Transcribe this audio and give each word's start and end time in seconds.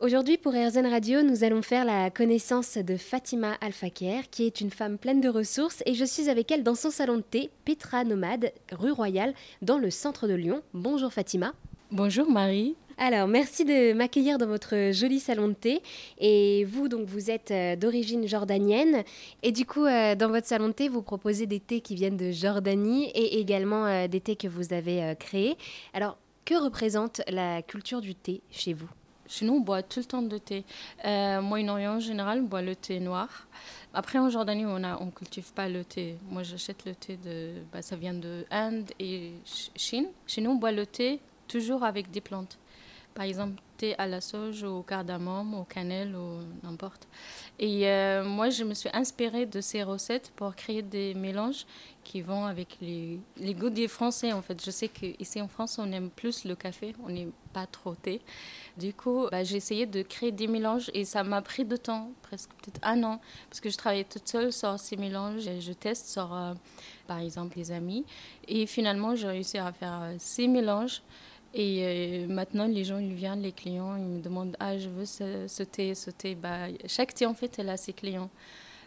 Aujourd'hui, 0.00 0.38
pour 0.38 0.54
RZN 0.54 0.86
Radio, 0.86 1.20
nous 1.20 1.44
allons 1.44 1.60
faire 1.60 1.84
la 1.84 2.08
connaissance 2.08 2.78
de 2.78 2.96
Fatima 2.96 3.58
Alfaker, 3.60 4.30
qui 4.30 4.46
est 4.46 4.62
une 4.62 4.70
femme 4.70 4.96
pleine 4.96 5.20
de 5.20 5.28
ressources, 5.28 5.82
et 5.84 5.92
je 5.92 6.06
suis 6.06 6.30
avec 6.30 6.50
elle 6.50 6.62
dans 6.62 6.74
son 6.74 6.90
salon 6.90 7.18
de 7.18 7.20
thé, 7.20 7.50
Petra 7.66 8.02
Nomade, 8.02 8.50
rue 8.72 8.92
Royale, 8.92 9.34
dans 9.60 9.76
le 9.76 9.90
centre 9.90 10.26
de 10.26 10.32
Lyon. 10.32 10.62
Bonjour 10.72 11.12
Fatima. 11.12 11.52
Bonjour 11.90 12.30
Marie. 12.30 12.76
Alors, 12.96 13.28
merci 13.28 13.66
de 13.66 13.92
m'accueillir 13.92 14.38
dans 14.38 14.46
votre 14.46 14.90
joli 14.92 15.20
salon 15.20 15.48
de 15.48 15.52
thé. 15.52 15.82
Et 16.16 16.64
vous, 16.64 16.88
donc, 16.88 17.06
vous 17.06 17.30
êtes 17.30 17.50
euh, 17.50 17.76
d'origine 17.76 18.26
jordanienne. 18.26 19.04
Et 19.42 19.52
du 19.52 19.66
coup, 19.66 19.84
euh, 19.84 20.14
dans 20.14 20.28
votre 20.28 20.46
salon 20.46 20.68
de 20.68 20.72
thé, 20.72 20.88
vous 20.88 21.02
proposez 21.02 21.44
des 21.44 21.60
thés 21.60 21.82
qui 21.82 21.94
viennent 21.94 22.16
de 22.16 22.30
Jordanie 22.30 23.10
et 23.14 23.38
également 23.38 23.84
euh, 23.84 24.08
des 24.08 24.20
thés 24.20 24.36
que 24.36 24.48
vous 24.48 24.72
avez 24.72 25.14
créés. 25.18 25.58
Alors, 25.92 26.16
que 26.46 26.54
représente 26.54 27.20
la 27.28 27.60
culture 27.60 28.00
du 28.00 28.14
thé 28.14 28.40
chez 28.50 28.72
vous? 28.72 28.88
Chez 29.30 29.44
nous, 29.44 29.54
on 29.54 29.60
boit 29.60 29.82
tout 29.82 30.00
le 30.00 30.04
temps 30.04 30.22
de 30.22 30.38
thé. 30.38 30.64
Euh, 31.04 31.40
Moyen-Orient, 31.40 31.96
en 31.96 32.00
général, 32.00 32.40
on 32.40 32.48
boit 32.48 32.62
le 32.62 32.74
thé 32.74 32.98
noir. 32.98 33.46
Après, 33.94 34.18
en 34.18 34.28
Jordanie, 34.28 34.66
on 34.66 34.78
ne 34.80 34.92
on 35.00 35.10
cultive 35.10 35.52
pas 35.52 35.68
le 35.68 35.84
thé. 35.84 36.16
Moi, 36.30 36.42
j'achète 36.42 36.84
le 36.84 36.94
thé 36.94 37.16
de. 37.16 37.52
Bah, 37.72 37.80
ça 37.80 37.94
vient 37.94 38.12
de 38.14 38.44
Inde 38.50 38.90
et 38.98 39.32
Chine. 39.76 40.06
Chez 40.26 40.40
nous, 40.40 40.50
on 40.50 40.56
boit 40.56 40.72
le 40.72 40.84
thé 40.84 41.20
toujours 41.46 41.84
avec 41.84 42.10
des 42.10 42.20
plantes. 42.20 42.58
Par 43.14 43.24
exemple, 43.24 43.60
thé 43.76 43.94
à 43.98 44.06
la 44.06 44.20
sauge, 44.20 44.62
au 44.62 44.82
cardamome, 44.82 45.54
au 45.54 45.64
cannelle, 45.64 46.14
ou 46.14 46.40
n'importe. 46.62 47.08
Et 47.58 47.88
euh, 47.88 48.24
moi, 48.24 48.50
je 48.50 48.64
me 48.64 48.74
suis 48.74 48.90
inspirée 48.92 49.46
de 49.46 49.60
ces 49.60 49.82
recettes 49.82 50.32
pour 50.36 50.54
créer 50.54 50.82
des 50.82 51.14
mélanges 51.14 51.66
qui 52.04 52.22
vont 52.22 52.44
avec 52.44 52.78
les, 52.80 53.20
les 53.36 53.54
goûts 53.54 53.70
des 53.70 53.88
Français. 53.88 54.32
En 54.32 54.42
fait, 54.42 54.64
je 54.64 54.70
sais 54.70 54.88
qu'ici 54.88 55.40
en 55.40 55.48
France, 55.48 55.78
on 55.78 55.90
aime 55.92 56.10
plus 56.10 56.44
le 56.44 56.54
café, 56.54 56.94
on 57.04 57.10
n'est 57.10 57.28
pas 57.52 57.66
trop 57.66 57.94
thé. 57.94 58.20
Du 58.76 58.94
coup, 58.94 59.26
bah, 59.30 59.44
j'ai 59.44 59.56
essayé 59.56 59.86
de 59.86 60.02
créer 60.02 60.32
des 60.32 60.46
mélanges 60.46 60.90
et 60.94 61.04
ça 61.04 61.24
m'a 61.24 61.42
pris 61.42 61.64
de 61.64 61.76
temps, 61.76 62.10
presque 62.22 62.50
peut-être 62.62 62.80
un 62.82 63.02
an, 63.04 63.20
parce 63.48 63.60
que 63.60 63.70
je 63.70 63.76
travaillais 63.76 64.04
toute 64.04 64.28
seule 64.28 64.52
sur 64.52 64.78
ces 64.78 64.96
mélanges 64.96 65.48
je 65.60 65.72
teste 65.72 66.06
sur, 66.08 66.34
euh, 66.34 66.54
par 67.06 67.18
exemple, 67.18 67.56
les 67.58 67.72
amis. 67.72 68.04
Et 68.48 68.66
finalement, 68.66 69.14
j'ai 69.14 69.26
réussi 69.26 69.58
à 69.58 69.72
faire 69.72 70.00
euh, 70.02 70.14
ces 70.18 70.48
mélanges. 70.48 71.02
Et 71.52 71.82
euh, 71.82 72.26
maintenant, 72.28 72.66
les 72.66 72.84
gens, 72.84 72.98
ils 72.98 73.14
viennent, 73.14 73.42
les 73.42 73.52
clients, 73.52 73.96
ils 73.96 74.04
me 74.04 74.20
demandent 74.20 74.56
Ah, 74.60 74.78
je 74.78 74.88
veux 74.88 75.04
ce, 75.04 75.62
thé, 75.64 75.94
ce 75.94 76.10
thé. 76.10 76.34
Bah, 76.34 76.68
chaque 76.86 77.14
thé, 77.14 77.26
en 77.26 77.34
fait, 77.34 77.58
elle 77.58 77.68
a 77.70 77.76
ses 77.76 77.92
clients. 77.92 78.30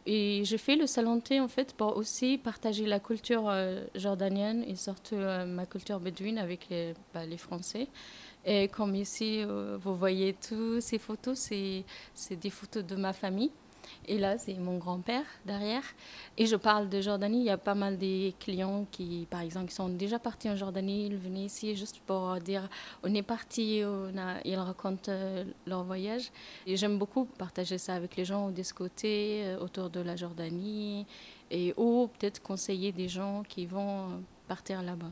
Et 0.05 0.43
je 0.45 0.57
fais 0.57 0.75
le 0.75 0.87
salon 0.87 1.19
thé, 1.19 1.39
en 1.39 1.47
fait, 1.47 1.73
pour 1.73 1.97
aussi 1.97 2.37
partager 2.37 2.85
la 2.85 2.99
culture 2.99 3.49
euh, 3.49 3.83
jordanienne 3.95 4.63
et 4.67 4.75
surtout 4.75 5.15
euh, 5.15 5.45
ma 5.45 5.65
culture 5.65 5.99
bédouine 5.99 6.37
avec 6.37 6.67
les, 6.69 6.93
bah, 7.13 7.25
les 7.25 7.37
Français. 7.37 7.87
Et 8.45 8.67
comme 8.67 8.93
ici, 8.95 9.41
vous 9.45 9.95
voyez 9.95 10.33
toutes 10.33 10.81
ces 10.81 10.97
photos, 10.97 11.39
c'est 11.39 12.35
des 12.35 12.49
photos 12.49 12.83
de 12.83 12.97
ma 12.97 13.13
famille. 13.13 13.51
Et 14.07 14.17
là, 14.17 14.37
c'est 14.37 14.53
mon 14.55 14.77
grand-père 14.77 15.25
derrière. 15.45 15.83
Et 16.37 16.45
je 16.45 16.55
parle 16.55 16.89
de 16.89 17.01
Jordanie. 17.01 17.39
Il 17.39 17.45
y 17.45 17.49
a 17.49 17.57
pas 17.57 17.75
mal 17.75 17.97
de 17.97 18.31
clients 18.39 18.85
qui, 18.91 19.27
par 19.29 19.41
exemple, 19.41 19.67
qui 19.69 19.75
sont 19.75 19.89
déjà 19.89 20.19
partis 20.19 20.49
en 20.49 20.55
Jordanie. 20.55 21.07
Ils 21.07 21.17
venaient 21.17 21.45
ici 21.45 21.75
juste 21.75 21.99
pour 22.05 22.37
dire 22.39 22.69
on 23.03 23.13
est 23.13 23.21
parti. 23.21 23.83
ils 24.45 24.55
racontent 24.55 25.11
euh, 25.11 25.43
leur 25.65 25.83
voyage. 25.83 26.31
Et 26.65 26.77
j'aime 26.77 26.97
beaucoup 26.97 27.25
partager 27.25 27.77
ça 27.77 27.95
avec 27.95 28.15
les 28.15 28.25
gens 28.25 28.49
de 28.49 28.63
ce 28.63 28.73
côté, 28.73 29.43
euh, 29.43 29.59
autour 29.59 29.89
de 29.89 29.99
la 29.99 30.15
Jordanie. 30.15 31.05
Et 31.51 31.73
ou 31.77 32.09
peut-être 32.19 32.41
conseiller 32.41 32.91
des 32.91 33.07
gens 33.07 33.43
qui 33.47 33.65
vont 33.65 34.23
partir 34.47 34.81
là-bas. 34.81 35.11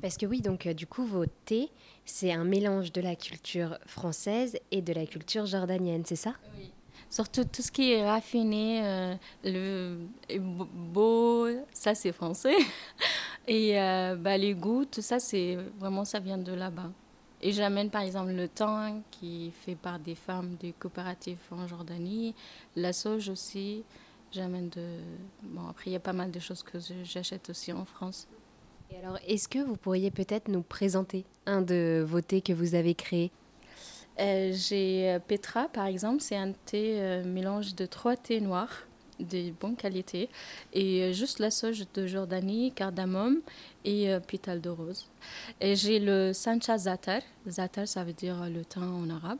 Parce 0.00 0.16
que 0.16 0.26
oui, 0.26 0.40
donc 0.40 0.66
euh, 0.66 0.74
du 0.74 0.86
coup, 0.86 1.04
vos 1.04 1.26
thés, 1.26 1.70
c'est 2.04 2.32
un 2.32 2.44
mélange 2.44 2.92
de 2.92 3.00
la 3.00 3.14
culture 3.14 3.78
française 3.86 4.58
et 4.70 4.80
de 4.80 4.92
la 4.92 5.06
culture 5.06 5.46
jordanienne, 5.46 6.02
c'est 6.04 6.16
ça? 6.16 6.34
Oui. 6.56 6.72
Surtout 7.12 7.44
tout 7.44 7.60
ce 7.60 7.70
qui 7.70 7.92
est 7.92 8.08
raffiné, 8.08 8.80
euh, 8.82 9.14
le 9.44 9.98
beau, 10.40 11.46
ça 11.70 11.94
c'est 11.94 12.10
français. 12.10 12.56
Et 13.46 13.78
euh, 13.78 14.16
bah, 14.16 14.38
les 14.38 14.54
goûts, 14.54 14.86
tout 14.86 15.02
ça, 15.02 15.20
c'est 15.20 15.58
vraiment 15.78 16.06
ça 16.06 16.20
vient 16.20 16.38
de 16.38 16.54
là-bas. 16.54 16.90
Et 17.42 17.52
j'amène 17.52 17.90
par 17.90 18.00
exemple 18.00 18.32
le 18.32 18.48
thym 18.48 19.02
qui 19.10 19.48
est 19.48 19.50
fait 19.50 19.74
par 19.74 19.98
des 19.98 20.14
femmes 20.14 20.56
des 20.58 20.72
coopératives 20.72 21.36
en 21.50 21.66
Jordanie, 21.66 22.34
la 22.76 22.94
sauge 22.94 23.28
aussi. 23.28 23.84
J'amène 24.30 24.70
de. 24.70 24.96
Bon, 25.42 25.68
après, 25.68 25.90
il 25.90 25.92
y 25.92 25.96
a 25.96 26.00
pas 26.00 26.14
mal 26.14 26.30
de 26.30 26.40
choses 26.40 26.62
que 26.62 26.78
j'achète 27.04 27.50
aussi 27.50 27.74
en 27.74 27.84
France. 27.84 28.26
Et 28.90 28.96
alors, 28.96 29.18
est-ce 29.28 29.48
que 29.48 29.58
vous 29.58 29.76
pourriez 29.76 30.10
peut-être 30.10 30.48
nous 30.48 30.62
présenter 30.62 31.26
un 31.44 31.60
de 31.60 32.02
vos 32.08 32.22
thés 32.22 32.40
que 32.40 32.54
vous 32.54 32.74
avez 32.74 32.94
créé 32.94 33.30
j'ai 34.18 35.10
euh, 35.10 35.18
Petra, 35.18 35.68
par 35.68 35.86
exemple, 35.86 36.20
c'est 36.20 36.36
un 36.36 36.52
thé 36.52 37.00
euh, 37.00 37.24
mélange 37.24 37.74
de 37.74 37.86
trois 37.86 38.16
thés 38.16 38.40
noirs 38.40 38.86
de 39.20 39.50
bonne 39.52 39.76
qualité 39.76 40.28
et 40.72 41.12
juste 41.12 41.38
la 41.38 41.50
sauge 41.50 41.84
de 41.94 42.06
Jordanie, 42.06 42.72
cardamome 42.72 43.40
et 43.84 44.08
pétale 44.26 44.60
de 44.60 44.70
rose. 44.70 45.08
Et 45.60 45.76
j'ai 45.76 45.98
le 45.98 46.32
Sancha 46.32 46.78
Zatar. 46.78 47.20
Zatar, 47.48 47.88
ça 47.88 48.04
veut 48.04 48.12
dire 48.12 48.48
le 48.48 48.64
thym 48.64 48.82
en 48.82 49.10
arabe. 49.10 49.38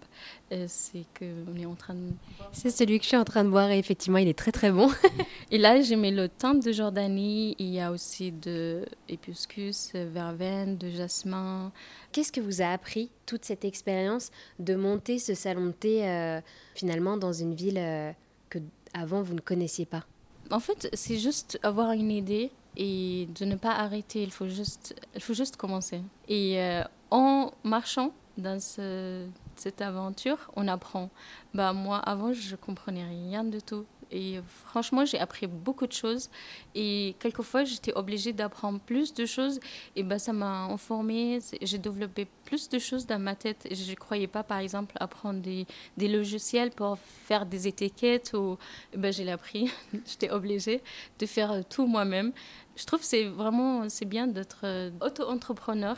C'est 0.66 1.04
que 1.14 1.24
on 1.48 1.60
est 1.60 1.66
en 1.66 1.74
train 1.74 1.94
de. 1.94 2.12
C'est 2.52 2.70
celui 2.70 2.98
que 2.98 3.04
je 3.04 3.08
suis 3.08 3.16
en 3.16 3.24
train 3.24 3.44
de 3.44 3.50
boire 3.50 3.70
et 3.70 3.78
effectivement, 3.78 4.18
il 4.18 4.28
est 4.28 4.38
très 4.38 4.52
très 4.52 4.70
bon. 4.70 4.90
et 5.50 5.58
là, 5.58 5.80
j'ai 5.80 5.96
mis 5.96 6.10
le 6.10 6.28
thym 6.28 6.60
de 6.60 6.72
Jordanie. 6.72 7.54
Il 7.58 7.68
y 7.68 7.80
a 7.80 7.92
aussi 7.92 8.32
de 8.32 8.84
hibiscus, 9.08 9.92
verveine, 9.94 10.76
de 10.76 10.90
jasmin. 10.90 11.72
Qu'est-ce 12.12 12.32
que 12.32 12.40
vous 12.40 12.62
a 12.62 12.66
appris 12.66 13.10
toute 13.26 13.44
cette 13.44 13.64
expérience 13.64 14.30
de 14.58 14.74
monter 14.74 15.18
ce 15.18 15.34
salon 15.34 15.66
de 15.66 15.72
thé 15.72 16.08
euh, 16.08 16.40
finalement 16.74 17.16
dans 17.16 17.32
une 17.32 17.54
ville 17.54 17.78
euh, 17.78 18.12
que 18.50 18.58
avant 18.94 19.22
vous 19.22 19.34
ne 19.34 19.41
connaissiez 19.41 19.86
pas? 19.86 20.04
En 20.50 20.60
fait, 20.60 20.88
c'est 20.92 21.19
juste 21.19 21.58
avoir 21.62 21.92
une 21.92 22.10
idée 22.10 22.50
et 22.76 23.28
de 23.34 23.44
ne 23.44 23.56
pas 23.56 23.72
arrêter. 23.72 24.22
Il 24.22 24.30
faut 24.30 24.48
juste, 24.48 24.94
il 25.14 25.20
faut 25.20 25.34
juste 25.34 25.56
commencer. 25.56 26.03
Et 26.28 26.60
euh, 26.60 26.82
en 27.10 27.52
marchant 27.64 28.12
dans 28.38 28.58
cette 28.60 29.81
aventure, 29.81 30.50
on 30.56 30.69
apprend. 30.69 31.10
Bah 31.54 31.72
moi, 31.72 31.98
avant, 31.98 32.32
je 32.32 32.56
comprenais 32.56 33.04
rien 33.04 33.44
du 33.44 33.62
tout. 33.62 33.84
Et 34.12 34.40
franchement, 34.66 35.04
j'ai 35.06 35.18
appris 35.18 35.46
beaucoup 35.46 35.86
de 35.86 35.92
choses. 35.92 36.28
Et 36.74 37.16
quelquefois, 37.18 37.64
j'étais 37.64 37.94
obligée 37.94 38.32
d'apprendre 38.32 38.78
plus 38.78 39.14
de 39.14 39.24
choses. 39.24 39.58
Et 39.96 40.02
ben, 40.02 40.18
ça 40.18 40.34
m'a 40.34 40.64
informée. 40.64 41.40
J'ai 41.62 41.78
développé 41.78 42.26
plus 42.44 42.68
de 42.68 42.78
choses 42.78 43.06
dans 43.06 43.18
ma 43.18 43.34
tête. 43.34 43.66
Je 43.70 43.90
ne 43.90 43.96
croyais 43.96 44.26
pas, 44.26 44.42
par 44.42 44.58
exemple, 44.58 44.94
apprendre 45.00 45.40
des, 45.40 45.66
logiciels 46.08 46.70
pour 46.70 46.98
faire 46.98 47.46
des 47.46 47.66
étiquettes. 47.66 48.32
Ou, 48.34 48.58
ben, 48.94 49.10
j'ai 49.12 49.30
appris. 49.30 49.70
j'étais 50.06 50.30
obligée 50.30 50.82
de 51.18 51.26
faire 51.26 51.64
tout 51.68 51.86
moi-même. 51.86 52.32
Je 52.76 52.84
trouve 52.84 53.00
que 53.00 53.06
c'est 53.06 53.24
vraiment 53.24 53.88
c'est 53.88 54.04
bien 54.04 54.26
d'être 54.26 54.60
euh, 54.64 54.90
auto-entrepreneur. 55.00 55.96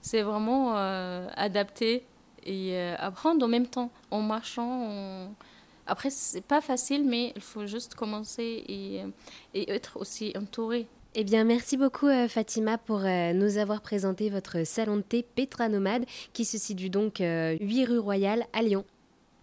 C'est 0.00 0.22
vraiment 0.22 0.76
euh, 0.76 1.28
adapter 1.36 2.04
et 2.44 2.74
euh, 2.74 2.94
apprendre 2.98 3.44
en 3.44 3.48
même 3.48 3.66
temps, 3.66 3.90
en 4.10 4.20
marchant, 4.20 5.30
après, 5.86 6.10
c'est 6.10 6.40
pas 6.40 6.60
facile, 6.60 7.04
mais 7.04 7.32
il 7.36 7.42
faut 7.42 7.66
juste 7.66 7.94
commencer 7.94 8.64
et, 8.68 9.02
et 9.54 9.70
être 9.70 9.98
aussi 10.00 10.32
entouré. 10.36 10.86
Eh 11.16 11.22
bien, 11.22 11.44
merci 11.44 11.76
beaucoup 11.76 12.08
euh, 12.08 12.26
Fatima 12.26 12.76
pour 12.76 13.04
euh, 13.04 13.32
nous 13.32 13.58
avoir 13.58 13.82
présenté 13.82 14.30
votre 14.30 14.66
salon 14.66 14.96
de 14.96 15.02
thé 15.02 15.22
Petra 15.22 15.68
Nomade 15.68 16.06
qui 16.32 16.44
se 16.44 16.58
situe 16.58 16.90
donc 16.90 17.18
8 17.20 17.84
rue 17.84 17.98
Royale 17.98 18.46
à 18.52 18.62
Lyon. 18.62 18.84